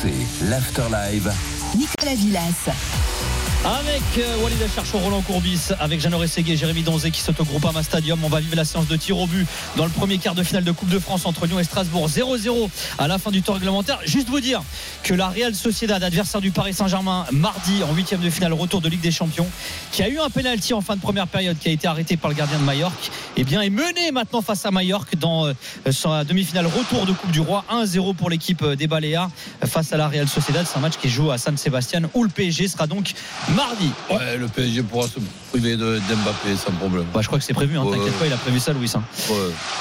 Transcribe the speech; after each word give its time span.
RMC, 0.00 0.48
l'Afterlive. 0.48 1.30
Nicolas 1.76 2.14
Villas. 2.14 3.19
Avec 3.62 4.02
euh, 4.16 4.42
Walid 4.42 4.62
Acharcho, 4.62 4.96
Roland 4.96 5.20
Courbis, 5.20 5.68
avec 5.80 6.00
Jeannot 6.00 6.16
Rességuier, 6.16 6.56
Jérémy 6.56 6.82
Donzé 6.82 7.10
qui 7.10 7.20
saute 7.20 7.38
au 7.40 7.44
Groupama 7.44 7.82
Stadium. 7.82 8.18
On 8.24 8.30
va 8.30 8.40
vivre 8.40 8.56
la 8.56 8.64
séance 8.64 8.88
de 8.88 8.96
tir 8.96 9.18
au 9.18 9.26
but 9.26 9.46
dans 9.76 9.84
le 9.84 9.90
premier 9.90 10.16
quart 10.16 10.34
de 10.34 10.42
finale 10.42 10.64
de 10.64 10.72
Coupe 10.72 10.88
de 10.88 10.98
France 10.98 11.26
entre 11.26 11.46
Lyon 11.46 11.60
et 11.60 11.64
Strasbourg. 11.64 12.08
0-0 12.08 12.70
à 12.98 13.06
la 13.06 13.18
fin 13.18 13.30
du 13.30 13.42
temps 13.42 13.52
réglementaire. 13.52 13.98
Juste 14.06 14.30
vous 14.30 14.40
dire 14.40 14.62
que 15.02 15.12
la 15.12 15.28
Real 15.28 15.54
Sociedad, 15.54 16.02
adversaire 16.02 16.40
du 16.40 16.52
Paris 16.52 16.72
Saint-Germain, 16.72 17.26
mardi 17.32 17.82
en 17.82 17.94
huitième 17.94 18.20
de 18.20 18.30
finale, 18.30 18.54
retour 18.54 18.80
de 18.80 18.88
Ligue 18.88 19.02
des 19.02 19.10
Champions, 19.10 19.46
qui 19.92 20.02
a 20.02 20.08
eu 20.08 20.18
un 20.18 20.30
penalty 20.30 20.72
en 20.72 20.80
fin 20.80 20.96
de 20.96 21.02
première 21.02 21.26
période 21.26 21.58
qui 21.58 21.68
a 21.68 21.72
été 21.72 21.86
arrêté 21.86 22.16
par 22.16 22.30
le 22.30 22.36
gardien 22.36 22.58
de 22.58 22.64
Majorque, 22.64 23.10
et 23.36 23.44
bien 23.44 23.60
est 23.60 23.68
mené 23.68 24.10
maintenant 24.10 24.40
face 24.40 24.64
à 24.64 24.70
Majorque 24.70 25.16
dans 25.16 25.46
euh, 25.46 25.52
sa 25.90 26.24
demi-finale 26.24 26.66
retour 26.66 27.04
de 27.04 27.12
Coupe 27.12 27.30
du 27.30 27.40
Roi. 27.40 27.66
1-0 27.70 28.14
pour 28.14 28.30
l'équipe 28.30 28.64
des 28.64 28.86
Baléares 28.86 29.30
face 29.66 29.92
à 29.92 29.98
la 29.98 30.08
Real 30.08 30.28
Sociedad. 30.28 30.66
C'est 30.66 30.78
un 30.78 30.80
match 30.80 30.96
qui 30.96 31.10
joue 31.10 31.30
à 31.30 31.36
San 31.36 31.58
Sébastien 31.58 32.00
où 32.14 32.24
le 32.24 32.30
PSG 32.30 32.66
sera 32.66 32.86
donc 32.86 33.12
mardi. 33.54 33.90
Ouais, 34.10 34.36
le 34.36 34.46
PSG 34.48 34.82
pourra 34.82 35.06
se 35.06 35.18
priver 35.50 35.76
de- 35.76 36.00
d'Mbappé 36.08 36.56
sans 36.56 36.72
problème. 36.72 37.04
Bah, 37.12 37.20
je 37.22 37.26
crois 37.26 37.38
que 37.38 37.44
c'est 37.44 37.54
prévu, 37.54 37.76
hein. 37.78 37.82
Ouais. 37.84 37.96
t'inquiète 37.98 38.14
pas, 38.18 38.26
il 38.26 38.32
a 38.32 38.36
prévu 38.36 38.60
ça, 38.60 38.72
Louis. 38.72 38.90
hein. 38.94 39.02
Ouais. 39.28 39.36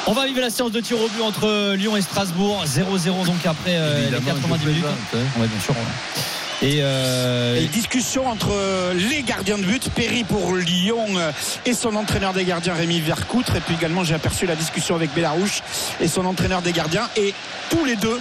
On 0.08 0.14
va 0.14 0.26
vivre 0.26 0.42
la 0.42 0.50
séance 0.50 0.72
de 0.72 0.80
tir 0.82 0.98
au 1.02 1.08
but 1.08 1.22
entre 1.22 1.48
euh, 1.48 1.76
Lyon 1.76 1.96
et 1.98 2.02
Strasbourg. 2.02 2.64
0-0 2.66 3.26
donc 3.26 3.46
après 3.46 3.76
euh, 3.78 4.00
les 4.00 4.16
Évidemment, 4.16 4.40
90 4.42 4.64
je 4.64 4.70
minutes. 4.70 4.86
hein. 4.86 5.18
Ouais, 5.40 5.48
bien 5.48 5.60
sûr. 5.62 5.74
ouais. 5.74 6.22
Et, 6.62 6.80
euh, 6.82 7.56
Et 7.58 7.68
discussion 7.68 8.28
entre 8.28 8.50
les 8.94 9.24
gardiens 9.24 9.58
de 9.58 9.64
but, 9.64 9.90
Perry 9.96 10.26
pour 10.26 10.56
Lyon 10.58 11.06
euh, 11.16 11.32
et 11.66 11.74
son 11.74 11.96
entraîneur 11.96 12.34
des 12.34 12.44
gardiens 12.44 12.74
Rémi 12.74 13.00
Vercoutre. 13.00 13.56
Et 13.56 13.62
puis 13.62 13.76
également 13.76 14.04
j'ai 14.04 14.14
aperçu 14.16 14.46
la 14.46 14.58
discussion 14.58 14.96
avec 14.96 15.14
Bellarouche 15.14 15.62
et 16.02 16.10
son 16.10 16.26
entraîneur 16.26 16.62
des 16.62 16.74
gardiens. 16.74 17.08
Et 17.16 17.34
tous 17.70 17.86
les 17.86 17.96
deux 17.96 18.20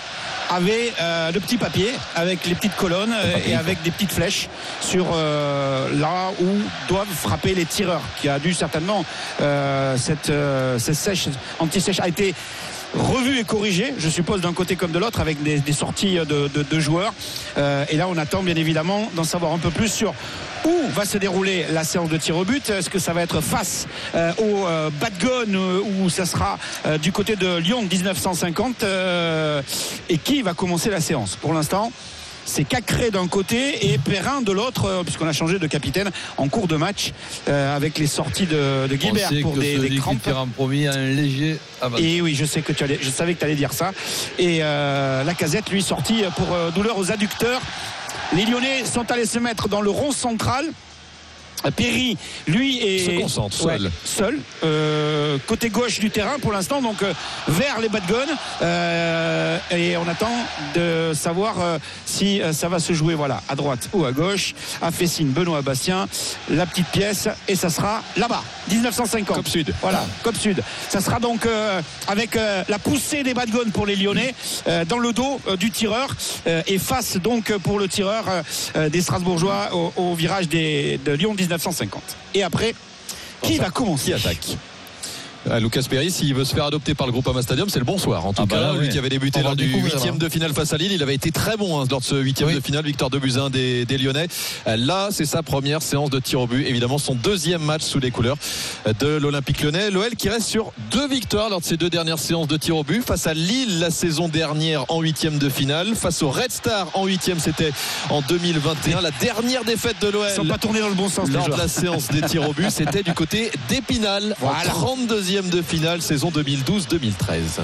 avaient 0.50 0.92
euh, 1.00 1.32
le 1.32 1.41
petit 1.41 1.56
papier 1.56 1.92
avec 2.14 2.46
les 2.46 2.54
petites 2.54 2.77
colonnes 2.77 3.12
euh, 3.12 3.38
et 3.46 3.54
avec 3.54 3.82
des 3.82 3.91
petites 3.91 4.12
flèches 4.12 4.48
sur 4.80 5.06
euh, 5.12 5.88
là 5.98 6.30
où 6.41 6.46
doivent 6.88 7.06
frapper 7.08 7.54
les 7.54 7.66
tireurs. 7.66 8.02
Qui 8.20 8.28
a 8.28 8.38
dû 8.38 8.54
certainement 8.54 9.04
euh, 9.41 9.96
cette, 9.96 10.30
euh, 10.30 10.78
cette 10.78 10.94
sèche 10.94 11.28
anti-sèche 11.58 12.00
a 12.00 12.08
été 12.08 12.34
revu 12.94 13.39
et 13.39 13.44
corrigé, 13.44 13.94
je 13.98 14.08
suppose, 14.08 14.41
d'un 14.41 14.53
côté 14.53 14.77
comme 14.77 14.92
de 14.92 14.98
l'autre, 14.98 15.20
avec 15.20 15.42
des, 15.42 15.72
sorties 15.72 16.19
de, 16.19 16.81
joueurs. 16.81 17.12
Euh, 17.56 17.84
et 17.91 17.97
là, 17.97 18.08
on 18.08 18.17
attend 18.17 18.42
bien 18.42 18.56
évidemment 18.56 19.11
d'en 19.14 19.25
savoir 19.25 19.53
un 19.53 19.58
peu 19.58 19.70
plus 19.70 19.89
sur 19.89 20.14
où 20.64 20.89
va 20.89 21.05
se 21.05 21.19
dérouler 21.19 21.66
la 21.72 21.84
séance 21.84 22.09
de 22.09 22.16
tir 22.16 22.36
au 22.36 22.44
but. 22.44 22.70
Est-ce 22.70 22.91
que 22.91 22.98
ça 22.98 23.12
va 23.12 23.22
être 23.22 23.41
face 23.41 23.86
euh, 24.14 24.33
au 24.39 24.66
euh, 24.66 24.91
Bad 25.00 25.16
Gun 25.19 25.55
euh, 25.55 25.81
ou 25.81 26.11
ça 26.11 26.27
sera 26.27 26.59
du 27.00 27.12
côté 27.12 27.36
de 27.36 27.56
Lyon 27.59 27.83
1950 27.83 28.83
euh, 28.83 29.62
Et 30.09 30.19
qui 30.19 30.42
va 30.42 30.55
commencer 30.55 30.91
la 30.91 31.00
séance? 31.00 31.36
Pour 31.36 31.53
l'instant, 31.53 31.92
c'est 32.48 32.64
Cacré 32.64 33.10
d'un 33.10 33.28
côté 33.28 33.92
et 33.92 33.98
Perrin 33.98 34.41
de 34.41 34.52
l'autre, 34.52 34.86
euh, 34.86 35.02
puisqu'on 35.02 35.28
a 35.28 35.32
changé 35.32 35.58
de 35.58 35.66
capitaine 35.66 36.10
en 36.38 36.48
cours 36.48 36.66
de 36.66 36.77
match 36.77 37.12
euh, 37.48 37.76
avec 37.76 37.98
les 37.98 38.06
sorties 38.06 38.47
de, 38.47 38.86
de 38.86 38.97
Guibert 38.97 39.31
pour 39.42 39.54
que 39.54 39.60
des, 39.60 39.97
crampes. 39.97 40.26
en 40.34 40.47
premier 40.47 40.88
un 40.88 41.06
léger. 41.08 41.58
Et 41.98 42.20
oui, 42.22 42.34
je 42.34 42.44
sais 42.44 42.62
que 42.62 42.72
tu 42.72 42.82
allais, 42.84 42.98
je 43.00 43.10
savais 43.10 43.34
que 43.34 43.41
tu 43.41 43.44
allais 43.44 43.54
dire 43.54 43.72
ça. 43.72 43.92
Et 44.38 44.58
euh, 44.62 45.22
la 45.25 45.34
casette, 45.34 45.70
lui, 45.70 45.82
sorti 45.82 46.22
pour 46.37 46.72
douleur 46.75 46.98
aux 46.98 47.12
adducteurs. 47.12 47.60
Les 48.34 48.44
Lyonnais 48.44 48.84
sont 48.84 49.10
allés 49.10 49.26
se 49.26 49.38
mettre 49.38 49.69
dans 49.69 49.81
le 49.81 49.91
rond 49.91 50.12
central. 50.12 50.64
Perry, 51.76 52.16
lui, 52.46 52.78
est 52.78 52.98
Se 52.98 53.20
concentre, 53.20 53.56
seul. 53.56 53.91
seul, 54.04 54.38
euh, 54.64 55.38
côté 55.46 55.70
gauche 55.70 56.00
du 56.00 56.10
terrain 56.10 56.38
pour 56.41 56.52
l'instant, 56.52 56.80
donc 56.80 57.02
euh, 57.02 57.12
vers 57.48 57.80
les 57.80 57.88
bad 57.88 58.06
guns. 58.06 58.36
Euh, 58.62 59.58
et 59.70 59.96
on 59.96 60.08
attend 60.08 60.32
de 60.74 61.12
savoir 61.14 61.56
si 62.06 62.41
ça 62.52 62.69
va 62.69 62.78
se 62.78 62.92
jouer, 62.92 63.14
voilà, 63.14 63.42
à 63.48 63.54
droite 63.54 63.88
ou 63.92 64.04
à 64.04 64.12
gauche. 64.12 64.54
À 64.80 64.91
Fessine, 64.91 65.30
Benoît 65.30 65.62
Bastien, 65.62 66.08
la 66.50 66.66
petite 66.66 66.88
pièce, 66.88 67.28
et 67.46 67.54
ça 67.54 67.70
sera 67.70 68.02
là-bas, 68.16 68.42
1950. 68.70 69.36
Cop 69.36 69.48
Sud. 69.48 69.75
Voilà, 69.82 70.04
Cop 70.22 70.36
Sud. 70.36 70.62
Ça 70.88 71.00
sera 71.00 71.20
donc 71.20 71.46
euh, 71.46 71.80
avec 72.06 72.34
la 72.34 72.78
poussée 72.78 73.22
des 73.22 73.34
bad 73.34 73.50
guns 73.50 73.70
pour 73.72 73.86
les 73.86 73.96
Lyonnais 73.96 74.34
euh, 74.66 74.84
dans 74.84 74.98
le 74.98 75.12
dos 75.12 75.40
du 75.58 75.70
tireur 75.70 76.14
euh, 76.46 76.62
et 76.66 76.78
face 76.78 77.16
donc 77.16 77.52
pour 77.58 77.78
le 77.78 77.88
tireur 77.88 78.25
des 78.90 79.00
Strasbourgeois 79.00 79.70
au, 79.72 79.92
au 79.96 80.14
virage 80.14 80.48
des, 80.48 80.98
de 81.04 81.12
Lyon 81.12 81.34
1950. 81.48 82.03
Et 82.34 82.42
après, 82.42 82.75
qui 83.42 83.59
va 83.59 83.70
commencer 83.70 84.12
attaque? 84.12 84.56
Ah, 85.50 85.60
Lucas 85.60 85.82
Perry, 85.88 86.10
s'il 86.10 86.34
veut 86.34 86.44
se 86.44 86.54
faire 86.54 86.65
adopter 86.65 86.94
par 86.94 87.06
le 87.06 87.12
groupe 87.12 87.26
Ama 87.28 87.43
Stadium, 87.43 87.69
c'est 87.69 87.78
le 87.78 87.84
bonsoir. 87.84 88.26
En 88.26 88.32
tout 88.32 88.43
Ah 88.43 88.47
bah 88.47 88.72
cas, 88.75 88.81
lui 88.81 88.88
qui 88.88 88.99
avait 88.99 89.09
débuté 89.09 89.43
lors 89.43 89.56
du 89.56 89.65
huitième 89.66 90.19
de 90.19 90.28
finale 90.28 90.53
face 90.53 90.72
à 90.72 90.76
Lille, 90.76 90.93
il 90.93 91.03
avait 91.03 91.15
été 91.15 91.31
très 91.31 91.56
bon 91.56 91.81
hein, 91.81 91.84
lors 91.91 92.00
de 92.00 92.04
ce 92.04 92.16
huitième 92.16 92.49
Oui. 92.50 92.54
de 92.56 92.60
finale, 92.60 92.84
victoire 92.84 93.09
de 93.09 93.19
Buzyn 93.19 93.49
des, 93.49 93.84
des 93.87 93.99
Lyonnais. 93.99 94.26
Euh, 94.66 94.76
Là, 94.76 95.09
c'est 95.10 95.25
sa 95.25 95.43
première 95.43 95.81
séance 95.82 96.10
de 96.10 96.19
tir 96.19 96.41
au 96.41 96.47
but. 96.47 96.66
Évidemment, 96.66 96.99
son 96.99 97.15
deuxième 97.15 97.62
match 97.62 97.82
sous 97.82 97.99
les 97.99 98.10
couleurs 98.10 98.37
de 99.00 99.06
l'Olympique 99.06 99.62
Lyonnais. 99.62 99.91
L'OL 99.91 100.15
qui 100.16 100.28
reste 100.28 100.49
sur 100.49 100.72
deux 100.91 101.09
victoires 101.09 101.49
lors 101.50 101.60
de 101.60 101.65
ses 101.65 101.76
deux 101.76 101.91
dernières 101.91 102.19
séances 102.19 102.49
de 102.49 102.56
tir 102.56 102.76
au 102.76 102.84
but. 102.84 103.03
Face 103.03 103.26
à 103.26 103.34
Lille 103.34 103.78
la 103.81 103.91
saison 103.91 104.28
dernière 104.28 104.84
en 104.88 105.00
huitième 105.00 105.38
de 105.38 105.49
finale. 105.49 105.94
Face 105.94 106.22
au 106.22 106.31
Red 106.31 106.50
Star 106.53 106.88
en 106.94 107.06
huitième, 107.06 107.38
c'était 107.38 107.72
en 108.10 108.20
2021. 108.22 109.00
La 109.00 109.10
dernière 109.12 109.65
défaite 109.65 109.97
de 110.03 110.09
l'OL 110.09 110.28
sont 110.31 110.44
pas 110.44 110.59
tournés 110.59 110.81
dans 110.81 110.88
le 110.88 110.94
bon 110.94 111.09
sens 111.09 111.31
lors 111.31 111.49
de 111.49 111.56
la 111.56 111.69
séance 111.69 112.09
des 112.09 112.22
tirs 112.22 112.49
au 112.49 112.53
but, 112.53 112.70
c'était 112.70 113.03
du 113.03 113.12
côté 113.15 113.50
d'Épinal 113.69 114.34
Voilà. 114.41 114.59
en 114.59 114.62
32e 115.28 115.50
de 115.50 115.62
finale 115.62 116.00
saison 116.00 116.31
2012-2013. 116.31 117.61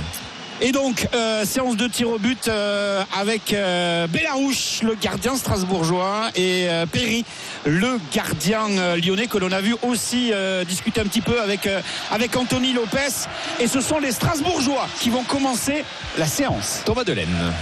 Et 0.60 0.70
donc, 0.70 1.08
euh, 1.14 1.44
séance 1.44 1.76
de 1.76 1.88
tir 1.88 2.08
au 2.10 2.18
but 2.18 2.46
euh, 2.46 3.02
avec 3.18 3.52
euh, 3.52 4.06
le 4.06 4.94
gardien 4.94 5.36
strasbourgeois, 5.36 6.30
et 6.36 6.66
euh, 6.68 6.86
Perry, 6.86 7.24
le 7.64 7.98
gardien 8.12 8.68
lyonnais, 8.96 9.26
que 9.26 9.38
l'on 9.38 9.50
a 9.50 9.60
vu 9.60 9.74
aussi 9.82 10.32
discuter 10.66 11.00
un 11.00 11.04
petit 11.04 11.22
peu 11.22 11.40
avec, 11.40 11.68
avec 12.10 12.36
Anthony 12.36 12.72
Lopez. 12.72 13.26
Et 13.60 13.66
ce 13.66 13.80
sont 13.80 13.98
les 13.98 14.12
Strasbourgeois 14.12 14.86
qui 15.00 15.10
vont 15.10 15.24
commencer 15.24 15.84
la 16.18 16.26
séance. 16.26 16.82
Thomas 16.84 17.04
Delaine. 17.04 17.52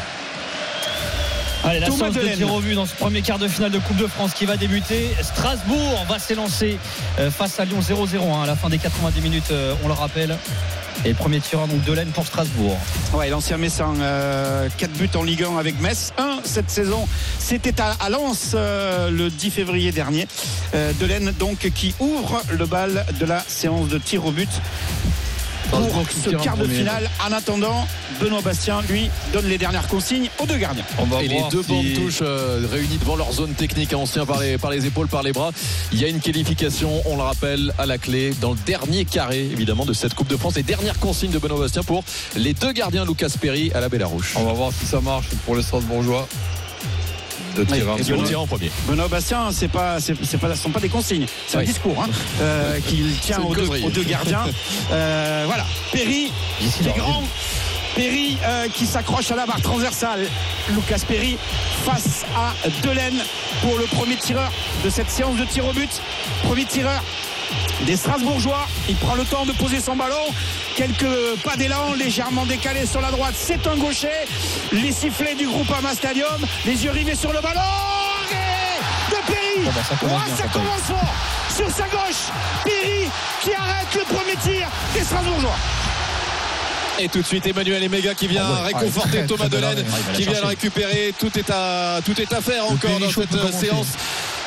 Allez, 1.64 1.78
la 1.78 1.86
Thomas 1.86 1.98
séance 1.98 2.14
de 2.14 2.20
Delaine. 2.20 2.36
tir 2.36 2.52
au 2.52 2.60
but 2.60 2.74
dans 2.74 2.86
ce 2.86 2.94
premier 2.94 3.22
quart 3.22 3.38
de 3.38 3.46
finale 3.46 3.70
de 3.70 3.78
Coupe 3.78 3.96
de 3.96 4.06
France 4.06 4.32
qui 4.34 4.46
va 4.46 4.56
débuter. 4.56 5.10
Strasbourg 5.22 6.04
va 6.08 6.18
s'élancer 6.18 6.78
euh, 7.18 7.30
face 7.30 7.60
à 7.60 7.64
Lyon 7.64 7.78
0-0 7.80 8.16
hein, 8.20 8.42
à 8.42 8.46
la 8.46 8.56
fin 8.56 8.68
des 8.68 8.78
90 8.78 9.20
minutes, 9.20 9.50
euh, 9.52 9.74
on 9.84 9.88
le 9.88 9.94
rappelle. 9.94 10.36
Et 11.04 11.14
premier 11.14 11.40
tireur 11.40 11.66
donc 11.66 11.82
Delaine 11.84 12.10
pour 12.10 12.26
Strasbourg. 12.26 12.78
Ouais, 13.12 13.28
l'ancien 13.28 13.58
Messin, 13.58 13.92
4 14.78 14.90
buts 14.92 15.10
en 15.16 15.22
Ligue 15.24 15.42
1 15.44 15.56
avec 15.58 15.80
Metz. 15.80 16.12
1 16.18 16.40
cette 16.44 16.70
saison, 16.70 17.08
c'était 17.38 17.80
à, 17.80 17.96
à 17.98 18.08
Lens 18.08 18.52
euh, 18.54 19.10
le 19.10 19.30
10 19.30 19.50
février 19.50 19.90
dernier. 19.90 20.28
Euh, 20.74 20.92
Delaine 21.00 21.32
donc 21.38 21.70
qui 21.74 21.94
ouvre 21.98 22.42
le 22.50 22.66
bal 22.66 23.04
de 23.18 23.26
la 23.26 23.40
séance 23.46 23.88
de 23.88 23.98
tir 23.98 24.24
au 24.26 24.30
but 24.30 24.48
pour 25.70 26.04
ce 26.24 26.30
quart 26.30 26.56
de 26.56 26.66
finale. 26.66 27.10
En 27.26 27.32
attendant, 27.32 27.86
Benoît 28.20 28.40
Bastien 28.42 28.80
lui 28.88 29.10
donne 29.32 29.46
les 29.46 29.58
dernières 29.58 29.86
consignes 29.88 30.28
aux 30.38 30.46
deux 30.46 30.56
gardiens. 30.56 30.84
On 30.98 31.04
va 31.04 31.22
Et 31.22 31.28
les 31.28 31.42
deux 31.50 31.62
si- 31.62 31.68
bandes 31.68 31.92
touches 31.94 32.18
euh, 32.22 32.66
réunies 32.70 32.98
devant 32.98 33.16
leur 33.16 33.32
zone 33.32 33.52
technique, 33.54 33.92
hein, 33.92 33.98
on 34.00 34.06
se 34.06 34.14
tient 34.14 34.26
par 34.26 34.40
les, 34.40 34.58
par 34.58 34.70
les 34.70 34.86
épaules, 34.86 35.08
par 35.08 35.22
les 35.22 35.32
bras. 35.32 35.50
Il 35.92 36.00
y 36.00 36.04
a 36.04 36.08
une 36.08 36.20
qualification, 36.20 36.90
on 37.06 37.16
le 37.16 37.22
rappelle, 37.22 37.72
à 37.78 37.86
la 37.86 37.98
clé, 37.98 38.32
dans 38.40 38.50
le 38.52 38.58
dernier 38.66 39.04
carré, 39.04 39.40
évidemment, 39.40 39.84
de 39.84 39.92
cette 39.92 40.14
Coupe 40.14 40.28
de 40.28 40.36
France. 40.36 40.56
Et 40.56 40.62
dernière 40.62 40.98
consigne 40.98 41.30
de 41.30 41.38
Benoît 41.38 41.60
Bastien 41.60 41.82
pour 41.82 42.04
les 42.36 42.54
deux 42.54 42.72
gardiens 42.72 43.04
Lucas 43.04 43.32
Perry 43.40 43.70
à 43.74 43.80
la 43.80 43.88
Bellarouche. 43.88 44.34
On 44.36 44.44
va 44.44 44.52
voir 44.52 44.70
si 44.78 44.86
ça 44.86 45.00
marche 45.00 45.26
pour 45.44 45.56
les 45.56 45.62
Strasbourgeois. 45.62 46.28
De 47.56 47.64
tirer 47.64 47.80
premier. 47.84 48.02
tirer 48.04 48.34
en 48.36 48.46
premier. 48.46 48.70
Benoît 48.88 49.08
Bastien, 49.08 49.50
c'est 49.52 49.68
pas, 49.68 50.00
c'est, 50.00 50.14
c'est 50.24 50.38
pas, 50.38 50.54
ce 50.54 50.62
sont 50.62 50.70
pas 50.70 50.80
des 50.80 50.88
consignes, 50.88 51.26
c'est 51.46 51.58
Oui. 51.58 51.64
un 51.64 51.66
discours 51.66 52.02
hein, 52.02 52.08
euh, 52.40 52.78
qu'il 52.86 53.12
tient 53.20 53.40
aux 53.40 53.54
deux, 53.54 53.60
causerie. 53.66 53.84
aux 53.84 53.90
deux 53.90 54.04
gardiens. 54.04 54.44
Euh, 54.92 55.44
voilà, 55.46 55.64
Perry, 55.92 56.32
qui 56.58 56.88
est 56.88 56.96
grand. 56.96 57.22
Perry 57.94 58.36
euh, 58.44 58.68
qui 58.74 58.86
s'accroche 58.86 59.30
à 59.30 59.36
la 59.36 59.46
barre 59.46 59.60
transversale. 59.60 60.26
Lucas 60.70 61.02
Perry 61.06 61.36
face 61.84 62.24
à 62.36 62.54
Delaine 62.82 63.22
pour 63.62 63.76
le 63.78 63.84
premier 63.84 64.16
tireur 64.16 64.50
de 64.84 64.90
cette 64.90 65.10
séance 65.10 65.36
de 65.36 65.44
tir 65.44 65.66
au 65.66 65.72
but. 65.72 65.90
Premier 66.42 66.64
tireur 66.64 67.02
des 67.86 67.96
Strasbourgeois. 67.96 68.66
Il 68.88 68.96
prend 68.96 69.14
le 69.14 69.24
temps 69.24 69.44
de 69.44 69.52
poser 69.52 69.80
son 69.80 69.96
ballon. 69.96 70.14
Quelques 70.76 71.06
pas 71.44 71.56
d'élan 71.56 71.92
légèrement 71.94 72.46
décalés 72.46 72.86
sur 72.86 73.00
la 73.00 73.10
droite. 73.10 73.34
C'est 73.36 73.66
un 73.66 73.76
gaucher. 73.76 74.08
Les 74.72 74.92
sifflets 74.92 75.34
du 75.34 75.46
groupe 75.46 75.70
Ama 75.76 75.94
Stadium. 75.94 76.26
Les 76.66 76.84
yeux 76.84 76.90
rivés 76.90 77.14
sur 77.16 77.32
le 77.32 77.40
ballon. 77.40 77.60
Et 78.30 79.10
de 79.10 79.16
Perry. 79.26 79.64
Bon, 79.64 79.70
bah, 79.74 79.82
ça 79.88 79.96
commence 79.96 80.20
Ouais, 80.20 80.26
bien, 80.26 80.36
ça 80.36 80.42
ça 80.44 80.48
commence 80.48 80.80
fort. 80.82 81.14
Sur 81.56 81.70
sa 81.70 81.84
gauche. 81.84 82.30
Perry 82.64 83.08
qui 83.42 83.50
arrête 83.54 83.94
le 83.94 84.04
premier 84.14 84.36
tir 84.42 84.68
des 84.94 85.04
Strasbourgeois. 85.04 85.56
Et 86.98 87.08
tout 87.08 87.22
de 87.22 87.26
suite 87.26 87.46
Emmanuel 87.46 87.82
Emega 87.82 88.14
qui 88.14 88.28
vient 88.28 88.44
Ah 88.46 88.60
ouais. 88.62 88.66
réconforter 88.74 89.08
Ah, 89.14 89.16
très, 89.18 89.26
Thomas 89.26 89.48
très 89.48 89.60
Delaine 89.60 89.84
qui 90.14 90.22
vient 90.24 90.40
le 90.40 90.46
récupérer. 90.46 91.14
Tout 91.18 91.36
est 91.38 91.50
à, 91.50 92.00
tout 92.04 92.20
est 92.20 92.32
à 92.32 92.40
faire 92.40 92.64
encore 92.70 92.98
dans 93.00 93.10
cette 93.10 93.34
euh, 93.34 93.38
commencer. 93.38 93.66
séance. 93.66 93.86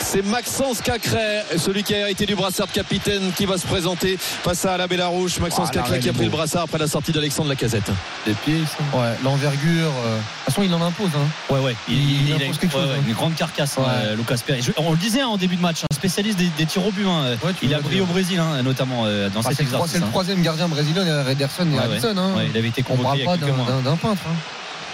C'est 0.07 0.23
Maxence 0.23 0.81
Cacré, 0.81 1.41
celui 1.57 1.83
qui 1.83 1.93
a 1.95 1.99
hérité 2.01 2.25
du 2.27 2.35
brassard 2.35 2.67
de 2.67 2.71
capitaine, 2.71 3.31
qui 3.35 3.45
va 3.45 3.57
se 3.57 3.65
présenter 3.65 4.17
face 4.17 4.63
à 4.63 4.77
la 4.77 4.87
Bélarouche. 4.87 5.39
Maxence 5.39 5.69
Ah, 5.71 5.73
Cacré 5.73 5.99
qui 5.99 6.07
a 6.07 6.13
pris 6.13 6.25
le 6.25 6.29
brassard 6.29 6.61
après 6.63 6.77
la 6.77 6.87
sortie 6.87 7.11
d'Alexandre 7.11 7.49
Lacazette. 7.49 7.89
Les 8.27 8.33
pieds, 8.33 8.59
ils 8.59 8.67
sont. 8.67 8.97
Ouais, 8.97 9.09
l'envergure. 9.23 9.89
euh, 10.05 10.15
De 10.15 10.21
toute 10.45 10.53
façon, 10.53 10.61
il 10.61 10.73
en 10.73 10.81
impose. 10.81 11.09
Hein. 11.15 11.53
Ouais, 11.53 11.59
ouais. 11.59 11.75
Il, 11.89 11.95
Il 11.95 12.01
il- 12.11 12.27
il 12.27 12.31
a 12.31 12.35
impose 12.35 12.47
une, 12.47 12.55
quelque 12.57 12.71
chose, 12.71 12.81
ouais, 12.83 12.87
ouais, 12.91 12.95
hein. 12.99 13.03
une 13.07 13.13
grande 13.13 13.35
carcasse, 13.35 13.77
hein, 13.77 13.81
Ouais. 13.81 13.87
euh, 14.05 14.15
Lucas 14.15 14.37
Perry. 14.45 14.61
Je- 14.61 14.71
on 14.77 14.91
le 14.91 14.97
disait 14.97 15.21
hein, 15.21 15.27
en 15.27 15.37
début 15.37 15.55
de 15.57 15.61
match, 15.61 15.81
un 15.91 15.93
spécialiste 15.95 16.37
des, 16.37 16.49
des 16.55 16.65
tirs 16.67 16.85
au 16.85 16.91
but. 16.91 17.07
hein. 17.07 17.35
Il 17.63 17.73
a 17.73 17.79
brillé 17.79 18.01
au 18.01 18.05
Brésil, 18.05 18.39
hein, 18.39 18.61
notamment 18.63 19.03
euh, 19.05 19.29
dans 19.29 19.39
Ah, 19.41 19.49
cet 19.49 19.57
c'est 19.57 19.63
le 19.63 19.69
trois- 19.69 19.79
exercice. 19.85 19.91
c'est 19.99 20.05
le 20.05 20.11
troisième 20.11 20.41
gardien 20.43 20.67
brésilien 20.69 21.03
derrière 21.03 21.27
Ederson 21.27 21.65
et 21.65 21.75
ouais, 21.75 22.47
il 22.53 22.57
avait 22.57 22.67
été 22.69 22.83
convoqué 22.83 23.09
il 23.17 23.21
y 23.21 23.25
pas 23.25 23.33
a 23.33 23.37
d'un- 23.37 23.45
quelques 23.47 23.57
mois. 23.57 23.65
d'un 23.67 23.81
d'un 23.81 23.95
peintre. 23.97 24.21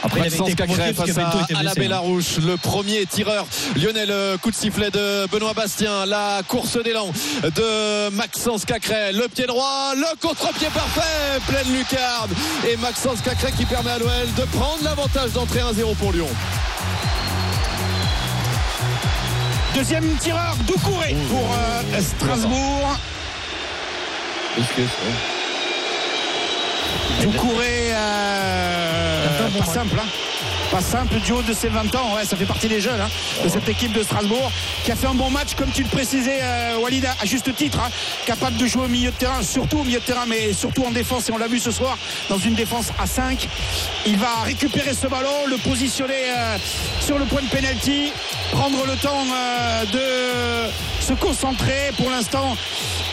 Après, 0.03 0.19
il 0.19 0.23
avait 0.23 0.29
Maxence 0.29 0.49
été 0.49 0.55
Cacré 0.55 0.93
face 0.93 1.17
à, 1.17 1.29
à 1.59 1.63
la 1.63 1.71
hein. 1.71 1.73
Bélarouche, 1.75 2.37
le 2.37 2.57
premier 2.57 3.05
tireur 3.05 3.45
Lionel 3.75 4.09
euh, 4.09 4.37
coup 4.37 4.49
de 4.49 4.55
sifflet 4.55 4.89
de 4.89 5.27
Benoît 5.27 5.53
Bastien, 5.53 6.05
la 6.05 6.41
course 6.47 6.81
d'élan 6.81 7.11
de 7.43 8.09
Maxence 8.09 8.65
Cacré, 8.65 9.11
le 9.13 9.27
pied 9.27 9.45
droit, 9.45 9.93
le 9.95 10.17
contre-pied 10.19 10.69
parfait, 10.73 11.39
pleine 11.47 11.71
lucarne 11.77 12.31
et 12.67 12.77
Maxence 12.77 13.21
Cacré 13.21 13.51
qui 13.51 13.65
permet 13.65 13.91
à 13.91 13.99
l'OL 13.99 14.33
de 14.37 14.43
prendre 14.57 14.83
l'avantage 14.83 15.31
d'entrer 15.33 15.59
1-0 15.59 15.95
pour 15.95 16.11
Lyon. 16.13 16.27
Deuxième 19.75 20.15
tireur, 20.17 20.55
Doucouré 20.67 21.15
pour 21.29 21.49
euh, 21.53 22.01
Strasbourg. 22.01 22.97
Risqué, 24.57 24.83
ça. 24.83 25.41
Doucouré, 27.23 27.80
bon 29.51 29.59
pas 29.59 29.65
simple. 29.65 29.95
hein. 29.99 30.07
Pas 30.71 30.81
simple 30.81 31.19
du 31.19 31.33
haut 31.33 31.41
de 31.41 31.53
ses 31.53 31.67
20 31.67 31.93
ans. 31.95 32.15
Ouais, 32.15 32.23
ça 32.25 32.37
fait 32.37 32.45
partie 32.45 32.67
des 32.69 32.79
jeunes 32.79 32.99
hein, 33.01 33.09
de 33.43 33.49
cette 33.49 33.67
équipe 33.67 33.91
de 33.91 34.03
Strasbourg 34.03 34.51
qui 34.85 34.91
a 34.91 34.95
fait 34.95 35.07
un 35.07 35.13
bon 35.13 35.29
match, 35.29 35.49
comme 35.57 35.69
tu 35.69 35.83
le 35.83 35.89
précisais, 35.89 36.39
euh, 36.41 36.77
Walid, 36.77 37.05
à 37.05 37.25
juste 37.25 37.53
titre. 37.55 37.79
hein, 37.79 37.89
capable 38.25 38.55
de 38.57 38.65
jouer 38.65 38.85
au 38.85 38.87
milieu 38.87 39.11
de 39.11 39.15
terrain, 39.15 39.43
surtout 39.43 39.79
au 39.79 39.83
milieu 39.83 39.99
de 39.99 40.05
terrain, 40.05 40.25
mais 40.27 40.53
surtout 40.53 40.85
en 40.85 40.91
défense. 40.91 41.27
Et 41.29 41.33
on 41.33 41.37
l'a 41.37 41.47
vu 41.47 41.59
ce 41.59 41.71
soir 41.71 41.97
dans 42.29 42.37
une 42.37 42.53
défense 42.55 42.87
à 42.99 43.05
5. 43.05 43.47
Il 44.05 44.17
va 44.17 44.29
récupérer 44.45 44.93
ce 44.93 45.07
ballon, 45.07 45.45
le 45.47 45.57
positionner 45.57 46.13
euh, 46.37 46.57
sur 47.01 47.19
le 47.19 47.25
point 47.25 47.41
de 47.41 47.49
pénalty, 47.49 48.13
prendre 48.51 48.85
le 48.85 48.95
temps 48.95 49.25
euh, 49.29 49.85
de 49.85 50.71
se 51.05 51.13
concentrer. 51.13 51.91
Pour 51.97 52.09
l'instant, 52.09 52.55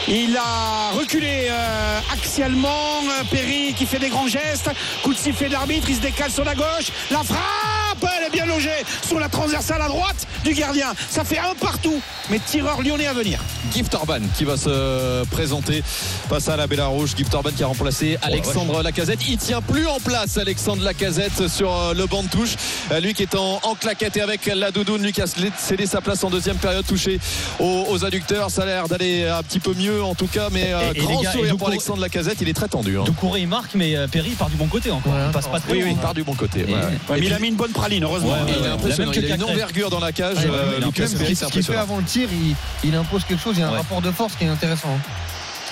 il 0.08 0.36
a 0.36 0.90
reculé 0.98 1.48
euh, 1.50 2.00
axialement. 2.12 2.68
Euh, 2.68 3.24
Perry 3.30 3.74
qui 3.76 3.86
fait 3.86 3.98
des 3.98 4.08
grands 4.08 4.26
gestes. 4.26 4.70
Coup 5.02 5.12
de 5.12 5.18
sifflet 5.18 5.48
de 5.48 5.52
l'arbitre. 5.52 5.86
Il 5.88 5.96
se 5.96 6.00
décale 6.00 6.30
sur 6.30 6.44
la 6.44 6.54
gauche. 6.54 6.90
La 7.10 7.22
frappe, 7.22 8.04
elle 8.18 8.26
est 8.26 8.30
bien 8.30 8.46
logée 8.46 8.84
sur 9.06 9.18
la 9.18 9.28
transversale 9.28 9.82
à 9.82 9.88
droite 9.88 10.26
du 10.44 10.54
gardien. 10.54 10.94
Ça 11.10 11.24
fait 11.24 11.38
un 11.38 11.54
partout. 11.60 12.00
Mais 12.30 12.38
tireur 12.38 12.82
lyonnais 12.82 13.06
à 13.06 13.12
venir. 13.12 13.38
Gift 13.72 13.94
Orban 13.94 14.20
qui 14.36 14.44
va 14.44 14.56
se 14.56 15.24
présenter 15.26 15.82
face 16.28 16.48
à 16.48 16.56
la 16.56 16.66
Bélarouche. 16.66 17.16
Gift 17.16 17.34
Orban 17.34 17.50
qui 17.56 17.62
a 17.62 17.66
remplacé 17.66 18.18
Alexandre 18.22 18.82
Lacazette. 18.82 19.20
Il 19.28 19.38
tient 19.38 19.62
plus 19.62 19.86
en 19.86 19.98
place 20.00 20.38
Alexandre 20.38 20.82
Lacazette 20.82 21.48
sur 21.48 21.74
euh, 21.74 21.94
le 21.94 22.06
banc 22.06 22.22
de 22.22 22.28
touche. 22.28 22.56
Lui 23.02 23.14
qui 23.14 23.22
est 23.22 23.34
en, 23.34 23.60
en 23.62 23.74
claquette 23.74 24.16
et 24.16 24.20
avec 24.20 24.46
la 24.46 24.70
doudoune. 24.70 25.02
Lui 25.02 25.12
qui 25.12 25.22
a 25.22 25.26
cédé 25.26 25.86
sa 25.86 26.00
place 26.00 26.22
en 26.24 26.30
deuxième 26.30 26.56
période 26.56 26.86
touché 26.86 27.18
aux, 27.58 27.86
aux 27.88 28.04
adducteurs. 28.04 28.50
Ça 28.50 28.62
a 28.62 28.66
l'air 28.66 28.88
d'aller 28.88 29.26
un 29.26 29.42
petit 29.42 29.60
peu 29.60 29.74
mieux 29.74 29.97
en 30.06 30.14
tout 30.14 30.26
cas. 30.26 30.48
Mais 30.52 30.72
euh, 30.72 30.92
Et- 30.94 30.98
et 30.98 31.02
grand 31.02 31.20
gars, 31.22 31.32
sourire 31.32 31.56
pour 31.56 31.68
Alexandre 31.68 32.00
Lacazette. 32.00 32.38
Il 32.40 32.48
est 32.48 32.52
très 32.54 32.68
tendu. 32.68 32.98
hein. 32.98 33.04
Doucouré, 33.04 33.40
il 33.40 33.48
marque, 33.48 33.74
mais 33.74 33.96
euh, 33.96 34.06
Perry 34.08 34.30
part 34.30 34.48
du 34.50 34.56
bon 34.56 34.66
côté 34.66 34.90
encore. 34.90 35.12
Ouais, 35.12 35.18
il 35.26 35.32
passe 35.32 35.46
pas 35.48 35.60
très 35.60 35.72
Oui, 35.72 35.80
oui, 35.82 35.90
il 35.90 35.94
hein. 35.94 36.00
part 36.00 36.14
du 36.14 36.22
bon 36.24 36.34
côté. 36.34 36.64
Ouais, 36.64 36.72
ouais. 36.72 36.78
Ouais, 36.80 37.20
mais 37.20 37.26
il 37.26 37.32
a 37.32 37.38
mis 37.38 37.48
une 37.48 37.56
bonne 37.56 37.72
praline, 37.72 38.04
heureusement. 38.04 38.30
Ouais, 38.30 38.42
ouais, 38.52 38.56
Il 38.60 38.66
impressionnant. 38.66 39.10
Même 39.12 39.22
Il 39.24 39.32
a 39.32 39.34
une 39.36 39.44
envergure 39.44 39.90
dans 39.90 40.00
la 40.00 40.12
cage. 40.12 40.36
Ouais, 40.38 40.46
euh, 40.50 40.76
a 40.76 40.80
Lucas 40.84 41.06
Perry, 41.18 41.34
ce 41.36 41.46
qu'il 41.46 41.62
fait 41.62 41.76
avant 41.76 41.98
le 41.98 42.04
tir, 42.04 42.28
il, 42.32 42.54
il 42.88 42.94
impose 42.94 43.24
quelque 43.24 43.42
chose. 43.42 43.54
Il 43.56 43.60
y 43.60 43.62
a 43.62 43.68
un 43.68 43.72
Ouais. 43.72 43.78
rapport 43.78 44.00
de 44.02 44.10
force 44.10 44.34
qui 44.36 44.44
est 44.44 44.48
intéressant. 44.48 44.98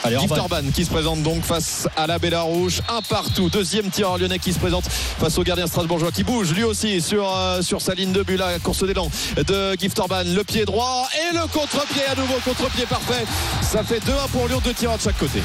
Allez, 0.04 0.16
Orban. 0.16 0.36
Orban 0.38 0.62
qui 0.72 0.84
se 0.84 0.90
présente 0.90 1.22
donc 1.22 1.42
face 1.44 1.88
à 1.96 2.06
la 2.06 2.18
Bélarouche, 2.18 2.80
un 2.88 3.02
partout, 3.02 3.50
deuxième 3.50 3.90
tireur 3.90 4.18
lyonnais 4.18 4.38
qui 4.38 4.52
se 4.52 4.58
présente 4.58 4.84
face 4.86 5.38
au 5.38 5.42
gardien 5.42 5.66
strasbourgeois 5.66 6.12
qui 6.12 6.24
bouge 6.24 6.52
lui 6.52 6.64
aussi 6.64 7.00
sur, 7.00 7.28
euh, 7.34 7.62
sur 7.62 7.80
sa 7.80 7.94
ligne 7.94 8.12
de 8.12 8.22
but, 8.22 8.36
la 8.36 8.58
course 8.58 8.84
d'élan 8.84 9.10
de 9.36 9.74
Gift 9.78 9.98
Orban, 9.98 10.22
le 10.24 10.44
pied 10.44 10.64
droit 10.64 11.08
et 11.14 11.34
le 11.34 11.46
contre-pied 11.48 12.02
à 12.10 12.14
nouveau, 12.14 12.34
contre-pied 12.44 12.86
parfait. 12.86 13.24
Ça 13.62 13.82
fait 13.82 14.00
2-1 14.00 14.28
pour 14.30 14.48
Lyon, 14.48 14.60
deux 14.64 14.74
tireurs 14.74 14.98
de 14.98 15.02
chaque 15.02 15.18
côté. 15.18 15.40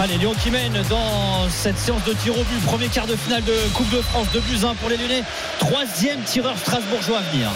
Allez, 0.00 0.16
Lyon 0.16 0.32
qui 0.40 0.50
mène 0.50 0.80
dans 0.88 1.48
cette 1.50 1.76
séance 1.76 2.04
de 2.04 2.12
tir 2.12 2.32
au 2.38 2.44
but. 2.44 2.64
Premier 2.64 2.86
quart 2.86 3.06
de 3.06 3.16
finale 3.16 3.42
de 3.42 3.54
Coupe 3.74 3.90
de 3.90 4.00
France. 4.00 4.28
2 4.32 4.40
buts 4.40 4.64
1 4.64 4.74
pour 4.76 4.88
les 4.88 4.96
Lyonnais. 4.96 5.24
Troisième 5.58 6.22
tireur 6.22 6.56
strasbourgeois 6.56 7.18
à 7.18 7.22
venir. 7.32 7.50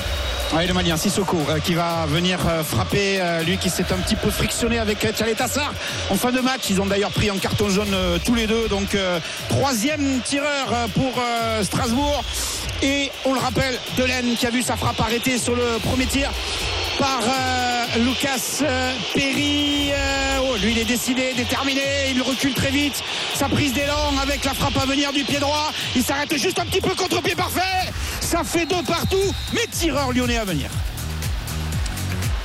Ouais, 0.55 0.67
le 0.67 0.75
Malien 0.75 0.99
Sissoko 0.99 1.39
euh, 1.49 1.61
qui 1.61 1.73
va 1.73 2.05
venir 2.07 2.39
euh, 2.47 2.63
frapper 2.63 3.23
euh, 3.23 3.43
lui 3.43 3.57
qui 3.57 3.71
s'est 3.71 3.91
un 3.91 3.97
petit 3.97 4.17
peu 4.17 4.31
frictionné 4.31 4.79
avec 4.79 5.03
euh, 5.03 5.11
Tchalet 5.11 5.35
Tassar. 5.35 5.73
En 6.11 6.15
fin 6.15 6.31
de 6.31 6.41
match 6.41 6.65
ils 6.69 6.79
ont 6.79 6.85
d'ailleurs 6.85 7.11
pris 7.11 7.31
en 7.31 7.39
carton 7.39 7.71
jaune 7.71 7.95
euh, 7.95 8.19
tous 8.23 8.35
les 8.35 8.47
deux. 8.47 8.69
Donc 8.69 8.95
euh, 8.95 9.19
troisième 9.49 10.21
tireur 10.21 10.89
pour 10.95 11.13
Strasbourg. 11.63 12.23
Et 12.83 13.11
on 13.25 13.33
le 13.33 13.41
rappelle 13.41 13.79
Delaine 13.97 14.35
qui 14.37 14.47
a 14.47 14.51
vu 14.51 14.61
sa 14.61 14.77
frappe 14.77 15.01
arrêtée 15.01 15.39
sur 15.39 15.55
le 15.55 15.79
premier 15.83 16.05
tir 16.07 16.31
par 16.99 17.21
Lucas 17.99 18.63
Perry 19.15 19.91
oh, 20.43 20.57
lui 20.63 20.73
il 20.73 20.79
est 20.79 20.85
décidé 20.85 21.33
déterminé. 21.35 21.81
Il 22.11 22.21
recule 22.21 22.53
très 22.53 22.71
vite. 22.71 23.03
Sa 23.35 23.49
prise 23.49 23.73
d'élan 23.73 24.19
avec 24.21 24.45
la 24.45 24.53
frappe 24.53 24.77
à 24.77 24.85
venir 24.85 25.13
du 25.13 25.25
pied 25.25 25.39
droit. 25.39 25.73
Il 25.97 26.03
s'arrête 26.03 26.37
juste 26.37 26.59
un 26.59 26.67
petit 26.67 26.81
peu 26.81 26.95
contre 26.95 27.23
pied 27.23 27.35
parfait 27.35 27.92
ça 28.33 28.43
fait 28.45 28.65
deux 28.65 28.83
partout 28.87 29.17
mais 29.53 29.67
tireur 29.71 30.11
lyonnais 30.13 30.39
à 30.39 30.45
venir 30.47 30.71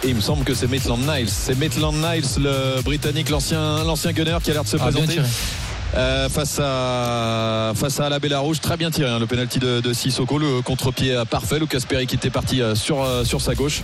Et 0.03 0.09
il 0.09 0.15
me 0.15 0.21
semble 0.21 0.43
que 0.43 0.53
c'est 0.53 0.67
Maitland 0.67 0.99
Niles. 0.99 1.29
C'est 1.29 1.55
Maitland 1.57 1.95
Niles, 1.95 2.25
le 2.39 2.81
Britannique, 2.81 3.29
l'ancien, 3.29 3.83
l'ancien 3.85 4.11
gunner 4.11 4.37
qui 4.43 4.51
a 4.51 4.53
l'air 4.55 4.63
de 4.63 4.67
se 4.67 4.75
Ah, 4.77 4.91
bien 4.91 5.05
présenter. 5.05 5.13
tiré. 5.13 5.27
Euh, 5.95 6.27
face 6.27 6.59
à 6.61 7.71
face 7.73 8.01
à 8.01 8.09
la 8.09 8.19
Bélarouche 8.19 8.59
très 8.59 8.75
bien 8.75 8.91
tiré 8.91 9.09
hein, 9.09 9.19
le 9.19 9.25
penalty 9.25 9.59
de, 9.59 9.79
de 9.79 9.93
Sissoko 9.93 10.37
le 10.37 10.61
contre-pied 10.61 11.23
parfait 11.29 11.59
Lucas 11.59 11.79
Perry 11.87 12.05
qui 12.05 12.15
était 12.15 12.29
parti 12.29 12.61
euh, 12.61 12.75
sur 12.75 13.01
euh, 13.01 13.23
sur 13.23 13.39
sa 13.39 13.55
gauche 13.55 13.83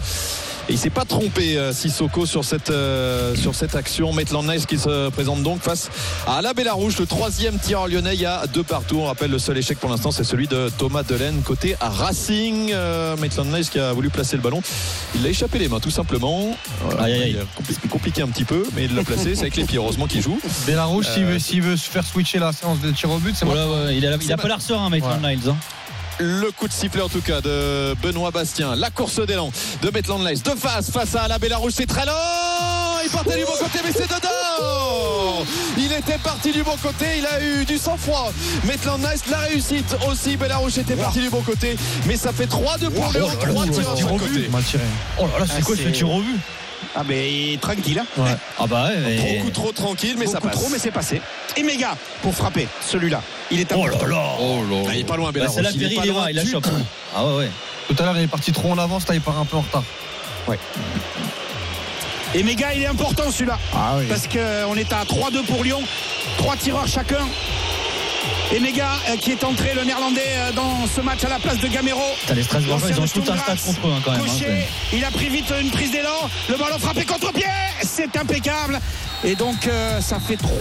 et 0.69 0.73
il 0.73 0.77
s'est 0.77 0.89
pas 0.89 1.05
trompé 1.05 1.57
euh, 1.57 1.73
Sissoko 1.73 2.25
sur 2.25 2.43
cette 2.45 2.69
euh, 2.69 3.35
sur 3.35 3.53
cette 3.55 3.75
action. 3.75 4.13
Maitland 4.13 4.45
Nice 4.47 4.65
qui 4.65 4.77
se 4.77 5.09
présente 5.09 5.43
donc 5.43 5.61
face 5.61 5.89
à 6.27 6.41
la 6.41 6.53
Bélarouche 6.53 6.97
le 6.99 7.05
troisième 7.05 7.59
tireur 7.59 7.87
lyonnais. 7.87 8.13
Il 8.15 8.21
y 8.21 8.25
a 8.25 8.45
deux 8.47 8.63
partout. 8.63 8.97
On 8.99 9.05
rappelle 9.05 9.31
le 9.31 9.39
seul 9.39 9.57
échec 9.57 9.77
pour 9.79 9.89
l'instant 9.89 10.11
c'est 10.11 10.23
celui 10.23 10.47
de 10.47 10.69
Thomas 10.77 11.03
Delaine 11.03 11.41
côté 11.43 11.75
à 11.79 11.89
Racing. 11.89 12.71
Euh, 12.71 13.17
Maitland 13.17 13.47
Nice 13.53 13.69
qui 13.69 13.79
a 13.79 13.91
voulu 13.93 14.09
placer 14.09 14.35
le 14.37 14.41
ballon. 14.41 14.61
Il 15.15 15.23
l'a 15.23 15.29
échappé 15.29 15.59
les 15.59 15.67
mains 15.67 15.79
tout 15.79 15.91
simplement. 15.91 16.55
Voilà, 16.81 17.03
Aïe, 17.03 17.13
aïe, 17.23 17.37
compli- 17.59 17.87
compliqué 17.89 18.21
un 18.21 18.27
petit 18.27 18.45
peu 18.45 18.63
mais 18.75 18.85
il 18.85 18.95
l'a 18.95 19.03
placé. 19.03 19.35
C'est 19.35 19.41
avec 19.41 19.55
les 19.57 19.65
pieds 19.65 19.77
heureusement 19.77 20.07
qu'il 20.07 20.21
joue. 20.21 20.39
Bélarouche, 20.65 21.07
s'il 21.07 21.23
Euh, 21.23 21.31
veut, 21.33 21.39
s'il 21.39 21.61
veut 21.61 21.77
se 21.77 21.89
faire 21.89 22.05
switcher 22.05 22.39
la 22.39 22.53
séance 22.53 22.79
de 22.79 22.91
tir 22.91 23.09
au 23.11 23.17
but, 23.17 23.35
c'est. 23.37 23.45
Voilà, 23.45 23.67
ouais, 23.67 23.95
il 23.97 24.05
a, 24.05 24.15
il 24.21 24.31
a 24.31 24.37
pas 24.37 24.47
l'air 24.47 24.61
serein, 24.61 24.89
Maitland 24.89 25.21
Niles. 25.21 25.39
hein. 25.49 25.55
Le 26.19 26.51
coup 26.51 26.67
de 26.67 26.73
sifflet 26.73 27.01
en 27.01 27.09
tout 27.09 27.21
cas 27.21 27.41
de 27.41 27.95
Benoît 28.01 28.31
Bastien. 28.31 28.75
La 28.75 28.89
course 28.89 29.19
d'élan 29.25 29.51
de 29.81 29.89
Maitland 29.89 30.23
Nice. 30.23 30.43
De 30.43 30.51
face, 30.51 30.91
face 30.91 31.15
à 31.15 31.27
la 31.27 31.39
Bélarouche, 31.39 31.73
c'est 31.75 31.87
très 31.87 32.05
lent. 32.05 32.11
Il 33.03 33.09
partait 33.09 33.37
du 33.37 33.45
bon 33.45 33.51
côté, 33.59 33.79
mais 33.83 33.91
c'est 33.91 34.07
dedans. 34.07 35.43
Il 35.77 35.91
était 35.91 36.17
parti 36.19 36.51
du 36.51 36.63
bon 36.63 36.75
côté, 36.81 37.05
il 37.17 37.25
a 37.25 37.43
eu 37.43 37.65
du 37.65 37.77
sang-froid. 37.77 38.31
Maitland 38.65 38.99
Nice, 39.01 39.23
la 39.29 39.39
réussite 39.39 39.95
aussi. 40.09 40.37
Bélarouche 40.37 40.77
était 40.77 40.95
parti 40.95 41.19
du 41.19 41.29
bon 41.29 41.41
côté, 41.41 41.75
mais 42.05 42.15
ça 42.15 42.31
fait 42.31 42.45
3-2 42.45 42.89
pour 42.91 43.11
Lyon. 43.11 43.27
3 43.39 43.65
tirs 43.67 43.95
de 43.95 44.03
côté. 44.19 44.49
Oh 45.19 45.23
là 45.33 45.39
là, 45.39 45.45
c'est 45.47 45.57
Ah, 45.59 45.61
quoi 45.65 45.75
ce 45.75 45.89
tir 45.89 46.09
au 46.09 46.21
but 46.21 46.39
ah 46.95 47.03
ben 47.03 47.57
tranquille 47.59 47.99
hein. 47.99 48.23
Ah 48.59 48.67
bah 48.67 48.85
ouais, 48.87 48.97
mais- 49.03 49.37
Beaucoup 49.37 49.51
trop 49.51 49.71
tranquille, 49.71 50.15
mais 50.17 50.27
ça 50.27 50.39
passe. 50.39 50.51
trop 50.51 50.69
mais 50.69 50.77
c'est 50.79 50.91
passé 50.91 51.21
et 51.57 51.63
méga 51.63 51.95
pour 52.21 52.33
frapper 52.35 52.67
celui-là 52.85 53.21
il 53.51 53.59
est 53.59 53.73
Oh 53.75 53.87
là 53.87 54.07
là 54.07 54.23
Oh 54.39 54.63
là. 54.69 54.77
Ah, 54.89 54.93
il 54.93 55.01
est 55.01 55.03
pas 55.03 55.15
loin, 55.17 55.31
Bah. 55.31 55.41
C'est 55.53 55.61
la 55.61 55.71
Il 55.71 55.83
est 55.83 55.95
pas 55.95 56.01
il 56.03 56.09
est 56.09 56.11
loin 56.11 56.21
loin, 56.21 56.29
il 56.29 56.35
la 56.35 56.45
chope. 56.45 56.67
Ah 57.15 57.25
ouais, 57.25 57.37
ouais. 57.37 57.51
Tout 57.87 57.95
à 57.99 58.03
l'heure, 58.05 58.17
il 58.17 58.23
est 58.23 58.27
parti 58.27 58.51
trop 58.51 58.71
en 58.71 58.77
avance, 58.77 59.07
là, 59.07 59.13
il 59.15 59.21
part 59.21 59.37
un 59.37 59.45
peu 59.45 59.57
en 59.57 59.61
retard. 59.61 59.83
et 62.35 62.41
méga 62.43 62.73
il 62.73 62.81
est 62.81 62.87
important 62.87 63.29
celui-là 63.31 63.59
Ah 63.75 63.95
oui. 63.97 64.05
parce 64.07 64.27
qu'on 64.27 64.75
est 64.75 64.91
à 64.91 65.03
3-2 65.03 65.43
pour 65.45 65.63
Lyon 65.63 65.81
trois 66.37 66.55
tireurs 66.55 66.87
chacun 66.87 67.27
Emega 68.51 68.89
euh, 69.09 69.17
qui 69.17 69.31
est 69.31 69.43
entré, 69.43 69.73
le 69.73 69.83
néerlandais, 69.83 70.21
euh, 70.37 70.51
dans 70.51 70.85
ce 70.87 71.01
match 71.01 71.23
à 71.23 71.29
la 71.29 71.39
place 71.39 71.57
de 71.59 71.67
Gamero. 71.67 72.01
T'as 72.27 72.33
les 72.35 72.43
Strasbourgeois, 72.43 72.89
ils 72.89 72.97
ont 72.97 73.01
L'ancien 73.01 73.21
tout 73.23 73.31
un 73.31 73.37
Sturm 73.37 73.57
stade 73.57 73.75
contre 73.75 73.87
eux 73.87 73.91
hein, 73.95 74.01
quand 74.03 74.11
même. 74.11 74.21
hein, 74.21 74.23
Gaucher, 74.25 74.45
c'est- 74.91 74.97
il 74.97 75.03
a 75.05 75.11
pris 75.11 75.29
vite 75.29 75.51
une 75.61 75.71
prise 75.71 75.91
d'élan. 75.91 76.29
Le 76.49 76.57
ballon 76.57 76.77
frappé 76.79 77.05
contre-pied. 77.05 77.45
C'est 77.83 78.15
impeccable. 78.15 78.79
Et 79.25 79.35
donc, 79.35 79.67
euh, 79.67 80.01
ça 80.01 80.19
fait 80.19 80.35
3 80.35 80.51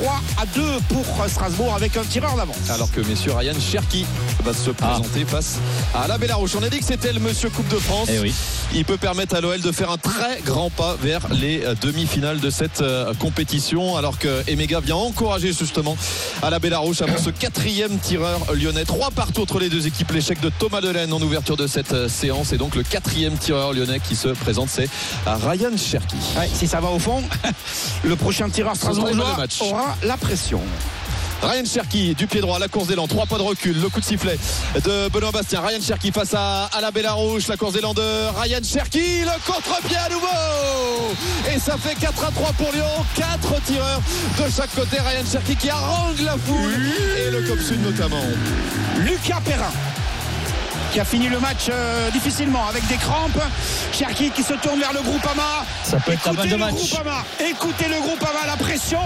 à 0.40 0.46
2 0.46 0.62
pour 0.88 1.04
Strasbourg 1.28 1.74
avec 1.74 1.96
un 1.96 2.04
tireur 2.04 2.36
d'avance. 2.36 2.70
Alors 2.70 2.90
que 2.92 3.00
messieurs 3.00 3.32
Ryan 3.32 3.58
Cherki 3.58 4.06
va 4.44 4.52
se 4.52 4.70
présenter 4.70 5.24
face 5.24 5.58
à 5.94 6.06
la 6.06 6.18
Bélarouche. 6.18 6.54
On 6.56 6.62
a 6.62 6.68
dit 6.68 6.78
que 6.78 6.84
c'était 6.84 7.12
le 7.12 7.20
monsieur 7.20 7.50
Coupe 7.50 7.68
de 7.68 7.78
France. 7.78 8.08
Eh 8.12 8.20
oui. 8.20 8.32
Il 8.74 8.84
peut 8.84 8.96
permettre 8.96 9.34
à 9.34 9.40
l'OL 9.40 9.60
de 9.60 9.72
faire 9.72 9.90
un 9.90 9.98
très 9.98 10.40
grand 10.44 10.70
pas 10.70 10.96
vers 11.00 11.28
les 11.30 11.62
euh, 11.64 11.74
demi-finales 11.80 12.40
de 12.40 12.50
cette 12.50 12.80
euh, 12.80 13.12
compétition. 13.14 13.96
Alors 13.96 14.18
que 14.18 14.42
Emega 14.46 14.80
vient 14.80 14.96
encourager 14.96 15.52
justement 15.52 15.96
à 16.42 16.50
la 16.50 16.58
Bélarouche 16.58 17.02
avant 17.02 17.18
ce 17.18 17.30
quatrième 17.30 17.98
tireur 17.98 18.40
lyonnais. 18.54 18.84
Trois 18.84 19.10
partout 19.10 19.42
entre 19.42 19.58
les 19.58 19.68
deux 19.68 19.86
équipes. 19.86 20.12
L'échec 20.12 20.40
de 20.40 20.50
Thomas 20.50 20.80
Delaine 20.80 21.12
en 21.12 21.20
ouverture 21.20 21.56
de 21.56 21.66
cette 21.66 21.92
euh, 21.92 22.08
séance. 22.08 22.52
Et 22.52 22.58
donc 22.58 22.74
le 22.74 22.82
quatrième 22.82 23.36
tireur 23.36 23.72
lyonnais 23.72 24.00
qui 24.00 24.16
se 24.16 24.28
présente, 24.28 24.68
c'est 24.68 24.88
Ryan 25.26 25.76
Cherki. 25.76 26.16
Ouais, 26.38 26.48
si 26.52 26.66
ça 26.66 26.80
va 26.80 26.88
au 26.88 26.98
fond, 26.98 27.22
le 28.04 28.16
prochain 28.16 28.48
tireur 28.52 28.76
strasbourgeois 28.76 29.46
aura 29.60 29.96
la 30.02 30.16
pression. 30.16 30.60
Ryan 31.42 31.64
Cherki 31.64 32.14
du 32.14 32.28
pied 32.28 32.40
droit, 32.40 32.60
la 32.60 32.68
course 32.68 32.86
d'élan, 32.86 33.08
trois 33.08 33.26
pas 33.26 33.36
de 33.36 33.42
recul, 33.42 33.80
le 33.80 33.88
coup 33.88 33.98
de 33.98 34.04
sifflet 34.04 34.38
de 34.76 35.08
Benoît 35.08 35.32
Bastien. 35.32 35.60
Ryan 35.60 35.80
Cherki 35.80 36.12
face 36.12 36.34
à, 36.34 36.68
la 36.80 36.92
Bélarouche, 36.92 37.48
la 37.48 37.56
course 37.56 37.72
d'élan 37.72 37.94
de 37.94 38.00
Ryan 38.40 38.60
Cherki, 38.62 39.22
le 39.22 39.44
contre-pied 39.44 39.96
à 39.96 40.08
nouveau 40.08 41.14
Et 41.52 41.58
ça 41.58 41.76
fait 41.76 41.96
4 41.96 42.24
à 42.24 42.30
3 42.30 42.52
pour 42.52 42.72
Lyon, 42.72 42.84
4 43.16 43.62
tireurs 43.64 44.00
de 44.38 44.50
chaque 44.52 44.72
côté. 44.74 44.98
Ryan 44.98 45.24
Cherki 45.30 45.56
qui 45.56 45.68
harangue 45.68 46.20
la 46.20 46.36
foule 46.36 46.76
et 47.18 47.30
le 47.32 47.42
Cop 47.48 47.58
Sud 47.58 47.82
notamment. 47.82 48.22
Lucas 49.00 49.40
Perrin 49.44 49.72
qui 50.92 51.00
a 51.00 51.04
fini 51.06 51.28
le 51.28 51.40
match 51.40 51.68
euh, 51.70 52.10
difficilement 52.10 52.66
avec 52.68 52.86
des 52.86 52.96
crampes. 52.96 53.40
Cherki 53.92 54.30
qui 54.30 54.42
se 54.42 54.52
tourne 54.54 54.78
vers 54.78 54.92
le 54.92 55.00
Groupama. 55.00 55.64
Ça 55.84 55.98
peut 55.98 56.12
être 56.12 56.26
la 56.26 56.32
balle 56.34 56.48
de 56.48 56.52
le 56.52 56.58
match. 56.58 56.74
Groupama. 56.74 57.24
Écoutez 57.40 57.88
le 57.88 57.98
Groupama, 58.00 58.46
la 58.46 58.56
pression 58.56 59.00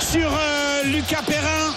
sur 0.00 0.32
euh, 0.32 0.82
Lucas 0.84 1.22
Perrin. 1.26 1.74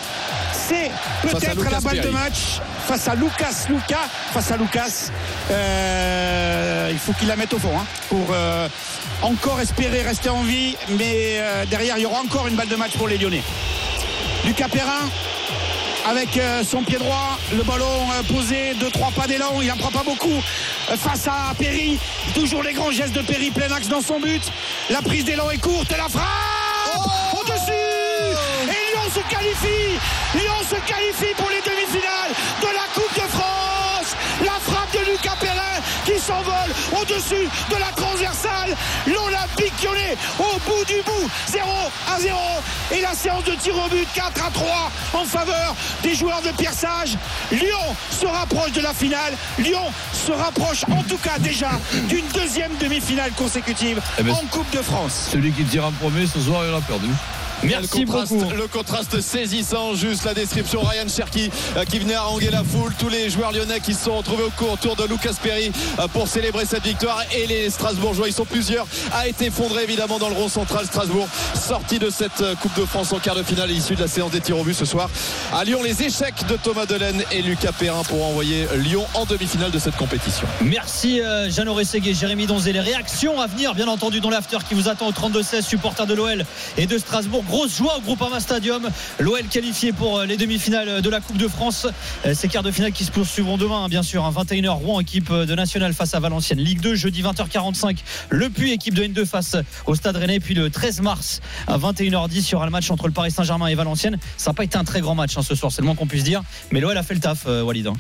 C'est 0.54 0.89
peut-être 1.22 1.70
la 1.70 1.82
balle 1.82 2.00
de 2.00 2.10
match 2.10 2.60
face 2.88 3.08
à 3.08 3.16
Lucas 3.16 3.66
Lucas 3.70 4.08
face 4.34 4.51
à 4.51 4.58
Lucas 4.58 5.10
Euh, 5.51 6.89
il 6.92 6.98
faut 6.98 7.13
qu'il 7.13 7.28
la 7.28 7.36
mette 7.36 7.54
au 7.54 7.60
fond 7.60 7.72
hein, 7.78 7.86
pour 8.08 8.36
encore 9.22 9.60
espérer 9.62 10.01
rester 10.01 10.30
en 10.30 10.44
vie 10.44 10.75
mais 10.89 11.42
derrière 11.70 11.98
il 11.98 12.04
y 12.04 12.06
aura 12.06 12.20
encore 12.22 12.48
une 12.48 12.56
balle 12.56 12.68
de 12.68 12.75
match 12.75 12.92
pour 12.98 13.08
les 13.08 13.18
Lyonnais 13.18 13.44
Lucas 14.46 14.68
Perrin 14.70 15.10
avec 16.08 16.38
euh, 16.38 16.63
son 16.63 16.84
pied 16.84 16.98
droit, 16.98 17.38
le 17.53 17.63
ballon 17.63 17.86
euh, 17.86 18.24
posé, 18.34 18.74
deux 18.75 18.89
trois 18.89 19.12
pas 19.12 19.27
d'élan, 19.27 19.62
il 19.62 19.68
n'en 19.68 19.77
prend 19.77 19.91
pas 19.91 20.03
beaucoup. 20.03 20.41
Euh, 20.89 20.98
face 20.98 21.27
à 21.27 21.53
Perry, 21.58 22.00
toujours 22.34 22.63
les 22.63 22.74
grands 22.74 22.91
gestes 22.91 23.13
de 23.13 23.22
Perry, 23.22 23.51
plein 23.51 23.72
axe 23.72 23.88
dans 23.88 24.01
son 24.01 24.20
but, 24.20 24.41
la 24.89 25.01
prise 25.01 25.25
d'élan 25.25 25.50
est 25.50 25.58
courte, 25.58 25.91
la 25.91 26.10
frappe 26.10 26.24
au-dessus. 27.34 27.72
Et 28.63 28.91
Lyon 28.91 29.10
se 29.13 29.20
qualifie, 29.29 30.00
Lyon 30.36 30.62
se 30.70 30.75
qualifie 30.88 31.34
pour 31.36 31.50
les 31.50 31.62
demi-finales 31.62 32.34
de 32.62 32.68
la 32.68 32.88
Coupe 32.94 33.15
de 33.15 33.29
France, 33.29 34.15
la 34.44 34.60
frappe 34.60 34.94
de 34.94 35.12
Lucas 35.12 35.36
qui 35.39 35.49
s'envole 36.29 37.01
au-dessus 37.01 37.50
de 37.71 37.75
la 37.79 37.91
transversale, 37.95 38.75
l'Olympique 39.07 39.74
lyonnais 39.83 40.15
au 40.38 40.59
bout 40.59 40.86
du 40.86 41.01
bout, 41.03 41.29
0 41.48 41.65
à 42.07 42.19
0 42.19 42.38
et 42.91 43.01
la 43.01 43.13
séance 43.13 43.43
de 43.45 43.53
tir 43.53 43.74
au 43.75 43.89
but 43.89 44.07
4 44.13 44.45
à 44.45 44.51
3 44.51 44.91
en 45.13 45.25
faveur 45.25 45.75
des 46.03 46.13
joueurs 46.13 46.41
de 46.43 46.51
Pierre 46.51 46.74
Sage. 46.74 47.17
Lyon 47.51 47.95
se 48.12 48.27
rapproche 48.27 48.74
de 48.74 48.81
la 48.81 48.93
finale. 48.93 49.33
Lyon 49.57 49.91
se 50.13 50.31
rapproche 50.31 50.83
en 50.91 51.01
tout 51.03 51.17
cas 51.17 51.39
déjà 51.39 51.71
d'une 52.07 52.27
deuxième 52.27 52.75
demi-finale 52.77 53.31
consécutive 53.31 54.00
Eh 54.19 54.24
ben, 54.24 54.33
en 54.33 54.45
Coupe 54.51 54.69
de 54.71 54.81
France. 54.83 55.29
Celui 55.31 55.51
qui 55.51 55.63
tire 55.63 55.86
en 55.86 55.91
premier 55.91 56.27
ce 56.27 56.39
soir, 56.39 56.62
il 56.67 56.75
a 56.75 56.81
perdu. 56.81 57.07
Merci 57.63 58.01
le 58.01 58.06
contraste, 58.06 58.34
beaucoup. 58.34 58.56
le 58.56 58.68
contraste 58.68 59.22
saisissant, 59.22 59.94
juste 59.96 60.24
la 60.24 60.34
description. 60.34 60.82
Ryan 60.82 61.08
Cherki 61.08 61.51
euh, 61.75 61.84
qui 61.84 62.00
venait 62.00 62.13
haranguer 62.13 62.50
la 62.50 62.63
foule. 62.63 62.94
Tous 62.98 63.10
les 63.10 63.30
joueurs 63.30 63.51
lyonnais 63.51 63.80
qui 63.80 63.94
se 63.94 64.06
sont 64.06 64.18
retrouvés 64.18 64.44
au 64.44 64.50
cours 64.51 64.74
autour 64.74 64.96
de 64.96 65.04
Lucas 65.06 65.36
Perry 65.42 65.72
euh, 66.00 66.08
pour 66.08 66.28
célébrer 66.28 66.66
cette 66.66 66.84
victoire. 66.84 67.22
Et 67.36 67.48
les 67.48 67.70
Strasbourgeois, 67.70 68.28
ils 68.28 68.34
sont 68.34 68.46
plusieurs, 68.46 68.88
a 69.13 69.28
été 69.28 69.48
effondré 69.48 69.84
évidemment 69.84 70.20
dans 70.20 70.30
le 70.30 70.36
rond 70.36 70.50
central. 70.50 70.86
Strasbourg 70.86 71.28
sorti 71.54 72.00
de 72.00 72.10
cette 72.10 72.42
euh, 72.42 72.56
Coupe 72.56 72.78
de 72.80 72.86
France 72.86 73.12
en 73.12 73.20
quart 73.20 73.36
de 73.36 73.44
finale 73.44 73.72
issue 73.72 73.96
de 73.96 74.01
la 74.01 74.08
séance 74.08 74.32
des 74.32 74.42
tirs 74.42 74.58
au 74.58 74.63
but 74.63 74.74
ce 74.74 74.86
soir. 74.86 75.10
À 75.54 75.63
Lyon, 75.63 75.84
les 75.84 76.01
échecs 76.04 76.46
de 76.48 76.56
Thomas 76.56 76.86
Delaine 76.86 77.24
et 77.32 77.42
Lucas 77.42 77.74
Perrin 77.78 78.04
pour 78.04 78.25
envoyer 78.25 78.68
Lyon 78.75 79.06
en 79.16 79.25
demi-finale 79.25 79.72
de 79.72 79.80
cette 79.80 79.98
compétition. 79.98 80.48
Merci 80.62 81.22
euh, 81.22 81.50
Jeannot 81.50 81.74
Rességué, 81.74 82.13
Jérémy 82.13 82.46
Donzé. 82.46 82.72
Les 82.72 82.80
réactions 82.80 83.42
à 83.42 83.48
venir, 83.48 83.75
bien 83.75 83.88
entendu, 83.88 84.22
dans 84.22 84.30
l'after 84.30 84.58
qui 84.68 84.75
vous 84.75 84.88
attend 84.88 85.08
au 85.08 85.12
32-16, 85.12 85.62
supporters 85.62 86.06
de 86.06 86.13
l'OL 86.13 86.46
et 86.78 86.88
de 86.88 86.98
Strasbourg. 86.98 87.44
Grosse 87.50 87.75
joie 87.77 87.98
au 87.98 88.01
Groupama 88.01 88.39
Stadium. 88.39 88.88
L'OL 89.20 89.41
qualifié 89.50 89.91
pour 89.91 90.20
euh, 90.20 90.25
les 90.27 90.38
demi-finales 90.38 91.01
de 91.01 91.10
la 91.10 91.20
Coupe 91.20 91.38
de 91.38 91.48
France. 91.48 91.88
Euh, 92.27 92.36
Ces 92.36 92.48
quarts 92.48 92.62
de 92.62 92.70
finale 92.70 92.91
qui 92.91 93.03
se 93.03 93.12
poursuivront 93.12 93.58
demain, 93.58 93.86
hein, 93.86 93.89
bien 93.89 94.03
sûr. 94.03 94.24
hein, 94.24 94.32
21h, 94.32 94.70
Rouen, 94.70 95.00
équipe 95.00 95.32
euh, 95.32 95.48
de 95.48 95.56
National 95.56 95.94
face 95.96 96.13
à 96.13 96.20
Valenciennes. 96.20 96.60
Ligue 96.60 96.79
2, 96.79 96.94
jeudi 96.94 97.24
20h45. 97.24 97.98
Le 98.29 98.50
Puy, 98.51 98.72
équipe 98.72 98.94
de 98.94 99.03
N2 99.03 99.25
face 99.25 99.56
au 99.88 99.96
Stade 99.96 100.15
Rennais. 100.18 100.39
Puis 100.39 100.53
le 100.53 100.70
13 100.70 101.01
mars 101.01 101.41
à 101.65 101.79
21h10, 101.79 102.34
il 102.36 102.51
y 102.51 102.56
aura 102.56 102.65
le 102.65 102.72
match 102.72 102.91
entre 102.91 103.08
le 103.08 103.13
Paris 103.13 103.32
Saint-Germain 103.32 103.65
et 103.65 103.74
Valenciennes. 103.75 104.18
Ça 104.38 104.51
n'a 104.51 104.53
pas 104.53 104.63
été 104.63 104.77
un 104.77 104.84
très 104.84 105.01
grand 105.01 105.15
match 105.15 105.36
hein, 105.36 105.41
ce 105.41 105.56
soir, 105.56 105.72
c'est 105.72 105.82
le 105.82 105.88
moins 105.88 105.96
qu'on 105.96 106.06
puisse 106.08 106.24
dire. 106.24 106.44
Mais 106.72 106.79
l'OL 106.82 106.96
a 106.96 107.01
fait 107.01 107.15
le 107.15 107.20
taf, 107.20 107.46
Walid. 107.48 107.88
hein. 107.88 107.94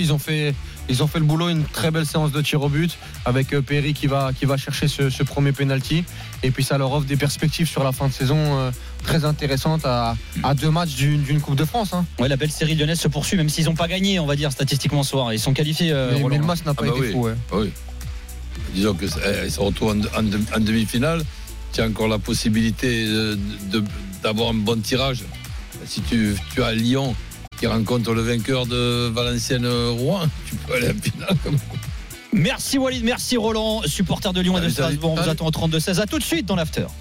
Ils 0.00 0.12
ont 0.12 0.18
fait, 0.18 0.54
ils 0.88 1.02
ont 1.02 1.06
fait 1.06 1.18
le 1.18 1.24
boulot, 1.24 1.48
une 1.48 1.64
très 1.64 1.90
belle 1.90 2.06
séance 2.06 2.32
de 2.32 2.40
tir 2.40 2.62
au 2.62 2.68
but 2.68 2.96
avec 3.24 3.52
euh, 3.52 3.60
Perry 3.62 3.92
qui 3.94 4.06
va, 4.06 4.30
qui 4.38 4.44
va 4.46 4.56
chercher 4.56 4.88
ce, 4.88 5.10
ce 5.10 5.22
premier 5.22 5.52
penalty. 5.52 6.04
Et 6.42 6.50
puis 6.50 6.64
ça 6.64 6.78
leur 6.78 6.92
offre 6.92 7.06
des 7.06 7.16
perspectives 7.16 7.68
sur 7.68 7.84
la 7.84 7.92
fin 7.92 8.08
de 8.08 8.12
saison 8.12 8.36
euh, 8.38 8.70
très 9.04 9.24
intéressantes 9.24 9.84
à, 9.84 10.16
à 10.42 10.54
deux 10.54 10.70
matchs 10.70 10.94
d'une 10.94 11.22
d'une 11.22 11.40
Coupe 11.40 11.56
de 11.56 11.64
France. 11.64 11.92
hein. 11.92 12.04
Ouais, 12.18 12.28
la 12.28 12.36
belle 12.36 12.50
série 12.50 12.74
lyonnaise 12.74 13.00
se 13.00 13.08
poursuit, 13.08 13.36
même 13.36 13.48
s'ils 13.48 13.64
n'ont 13.66 13.74
pas 13.74 13.88
gagné, 13.88 14.18
on 14.20 14.26
va 14.26 14.36
dire, 14.36 14.50
statistiquement 14.52 15.02
ce 15.02 15.10
soir. 15.10 15.32
Ils 15.32 15.40
sont 15.40 15.52
qualifiés. 15.52 15.90
euh, 15.92 16.12
mais, 16.28 16.38
le 16.38 16.44
match 16.44 16.60
n'a 16.64 16.74
pas 16.74 16.84
Ah 16.86 16.90
bah 16.90 16.96
été 16.96 17.06
oui. 17.08 17.12
fou. 17.12 17.22
ouais. 17.24 17.34
Oui. 17.52 17.70
Disons 18.74 18.94
que 18.94 19.06
eh, 19.06 19.50
se 19.50 19.60
retrouve 19.60 19.90
en, 19.90 20.00
en- 20.20 20.56
en 20.56 20.60
demi-finale. 20.60 21.22
Tu 21.72 21.80
as 21.82 21.86
encore 21.86 22.08
la 22.08 22.18
possibilité 22.18 23.04
de- 23.06 23.84
d'avoir 24.22 24.50
un 24.50 24.54
bon 24.54 24.80
tirage. 24.80 25.22
Si 25.86 26.00
tu, 26.02 26.34
tu 26.54 26.62
as 26.62 26.72
Lyon 26.72 27.14
qui 27.58 27.66
rencontre 27.66 28.12
le 28.12 28.22
vainqueur 28.22 28.66
de 28.66 29.08
Valenciennes-Rouen, 29.08 30.28
tu 30.46 30.54
peux 30.56 30.74
aller 30.74 30.88
en 30.90 31.00
finale. 31.02 31.36
comme- 31.42 31.58
Merci 32.32 32.76
Walid, 32.78 33.02
merci 33.04 33.36
Roland, 33.38 33.82
supporter 33.86 34.32
de 34.34 34.40
Lyon 34.42 34.58
et 34.58 34.60
de. 34.60 34.68
Strasbourg. 34.68 35.14
On 35.18 35.22
vous 35.22 35.28
attend 35.30 35.46
au 35.46 35.50
32-16. 35.50 35.98
À 35.98 36.06
tout 36.06 36.18
de 36.18 36.22
suite 36.24 36.44
dans 36.46 36.56
l'after. 36.56 36.86